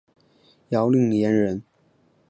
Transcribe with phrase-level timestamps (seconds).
[0.69, 1.61] 姚令言人。